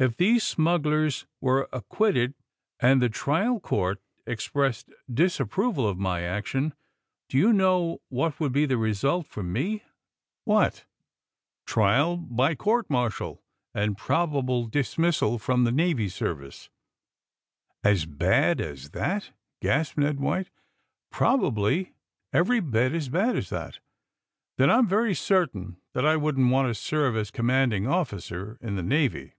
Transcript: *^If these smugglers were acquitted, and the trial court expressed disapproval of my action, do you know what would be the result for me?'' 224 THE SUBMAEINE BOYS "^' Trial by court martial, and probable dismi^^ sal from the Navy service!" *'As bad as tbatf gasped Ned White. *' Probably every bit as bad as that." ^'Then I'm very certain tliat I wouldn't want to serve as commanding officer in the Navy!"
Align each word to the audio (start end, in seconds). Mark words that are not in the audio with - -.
*^If 0.00 0.16
these 0.16 0.42
smugglers 0.42 1.26
were 1.42 1.68
acquitted, 1.74 2.32
and 2.80 3.02
the 3.02 3.10
trial 3.10 3.60
court 3.60 4.00
expressed 4.26 4.88
disapproval 5.12 5.86
of 5.86 5.98
my 5.98 6.22
action, 6.22 6.72
do 7.28 7.36
you 7.36 7.52
know 7.52 8.00
what 8.08 8.40
would 8.40 8.50
be 8.50 8.64
the 8.64 8.78
result 8.78 9.26
for 9.26 9.42
me?'' 9.42 9.82
224 10.48 10.56
THE 10.56 11.66
SUBMAEINE 11.66 11.66
BOYS 11.66 11.66
"^' 11.66 11.66
Trial 11.66 12.16
by 12.16 12.54
court 12.54 12.88
martial, 12.88 13.44
and 13.74 13.98
probable 13.98 14.70
dismi^^ 14.70 15.14
sal 15.14 15.36
from 15.36 15.64
the 15.64 15.70
Navy 15.70 16.08
service!" 16.08 16.70
*'As 17.84 18.06
bad 18.06 18.58
as 18.62 18.88
tbatf 18.88 19.32
gasped 19.60 19.98
Ned 19.98 20.18
White. 20.18 20.48
*' 20.84 21.10
Probably 21.12 21.92
every 22.32 22.60
bit 22.60 22.94
as 22.94 23.10
bad 23.10 23.36
as 23.36 23.50
that." 23.50 23.80
^'Then 24.58 24.70
I'm 24.70 24.86
very 24.88 25.12
certain 25.12 25.76
tliat 25.94 26.06
I 26.06 26.16
wouldn't 26.16 26.50
want 26.50 26.68
to 26.68 26.74
serve 26.74 27.16
as 27.18 27.30
commanding 27.30 27.86
officer 27.86 28.56
in 28.62 28.76
the 28.76 28.82
Navy!" 28.82 29.34